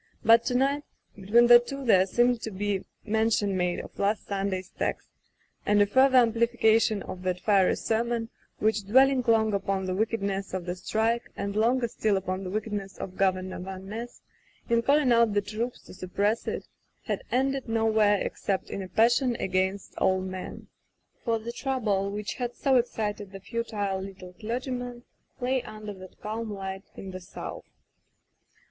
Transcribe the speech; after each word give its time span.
But 0.25 0.43
to 0.45 0.55
night, 0.55 0.83
between 1.15 1.45
the 1.45 1.59
two 1.59 1.85
there 1.85 2.07
seemed 2.07 2.41
to 2.41 2.49
be 2.49 2.85
mention 3.05 3.55
made 3.55 3.81
of 3.81 3.99
last 3.99 4.25
Su«iday*s 4.27 4.69
text, 4.75 5.07
and 5.63 5.79
a 5.79 5.85
further 5.85 6.17
amplification 6.17 7.03
of 7.03 7.21
that 7.21 7.39
fiery 7.39 7.75
sermon 7.75 8.29
which, 8.57 8.85
dwelling 8.87 9.23
long 9.27 9.53
upon 9.53 9.85
the 9.85 9.93
wickedness 9.93 10.55
of 10.55 10.65
the 10.65 10.75
strike 10.75 11.29
and 11.37 11.55
longer 11.55 11.87
still 11.87 12.17
upon 12.17 12.43
the 12.43 12.49
wickedness 12.49 12.97
of 12.97 13.15
Governor 13.15 13.59
Van 13.59 13.87
Ness 13.89 14.21
[208] 14.21 14.25
Digitized 14.25 14.25
by 14.25 14.25
LjOOQ 14.25 14.25
IC 14.25 14.25
Martha 14.25 14.73
in 14.73 14.81
calling 14.81 15.11
out 15.11 15.33
the 15.35 15.41
troops 15.43 15.81
to 15.83 15.93
suppress 15.93 16.47
it, 16.47 16.67
had 17.03 17.23
ended 17.31 17.69
nowhere 17.69 18.17
except 18.21 18.71
in 18.71 18.81
a 18.81 18.87
passion 18.89 19.35
against 19.35 19.95
all 19.99 20.19
men. 20.19 20.67
For 21.23 21.37
the 21.37 21.51
trouble 21.51 22.09
which 22.09 22.33
had 22.41 22.55
so 22.55 22.77
excited 22.77 23.31
the 23.31 23.39
futile 23.39 24.01
litde 24.01 24.39
clergyman 24.39 25.03
lay 25.39 25.61
under 25.61 25.93
that 25.93 26.19
calm 26.21 26.51
light 26.51 26.85
in 26.95 27.11
the 27.11 27.19
south. 27.21 27.65